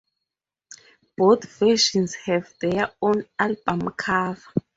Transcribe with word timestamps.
Both 1.15 1.47
versions 1.59 2.15
have 2.25 2.51
their 2.59 2.89
own 3.03 3.25
album 3.37 3.91
cover. 3.95 4.41